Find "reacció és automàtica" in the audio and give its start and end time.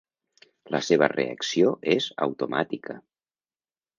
1.11-2.99